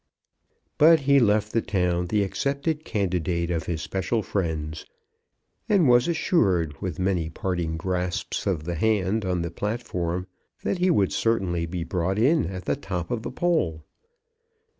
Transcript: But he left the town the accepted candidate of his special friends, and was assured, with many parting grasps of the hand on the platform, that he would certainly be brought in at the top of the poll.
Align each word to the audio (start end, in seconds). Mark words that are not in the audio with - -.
But 0.79 1.01
he 1.01 1.19
left 1.19 1.51
the 1.51 1.61
town 1.61 2.07
the 2.07 2.23
accepted 2.23 2.83
candidate 2.83 3.51
of 3.51 3.67
his 3.67 3.83
special 3.83 4.23
friends, 4.23 4.83
and 5.69 5.87
was 5.87 6.07
assured, 6.07 6.81
with 6.81 6.97
many 6.97 7.29
parting 7.29 7.77
grasps 7.77 8.47
of 8.47 8.63
the 8.63 8.73
hand 8.73 9.25
on 9.25 9.43
the 9.43 9.51
platform, 9.51 10.25
that 10.63 10.79
he 10.79 10.89
would 10.89 11.13
certainly 11.13 11.67
be 11.67 11.83
brought 11.83 12.17
in 12.17 12.47
at 12.47 12.65
the 12.65 12.75
top 12.75 13.11
of 13.11 13.21
the 13.21 13.29
poll. 13.29 13.83